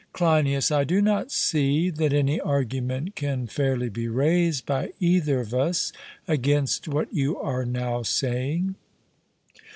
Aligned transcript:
CLEINIAS: 0.13 0.71
I 0.71 0.83
do 0.83 0.99
not 0.99 1.31
see 1.31 1.91
that 1.91 2.11
any 2.11 2.39
argument 2.41 3.15
can 3.15 3.45
fairly 3.45 3.87
be 3.87 4.07
raised 4.07 4.65
by 4.65 4.93
either 4.99 5.39
of 5.41 5.53
us 5.53 5.93
against 6.27 6.87
what 6.87 7.13
you 7.13 7.37
are 7.37 7.67
now 7.67 8.01
saying. 8.01 8.77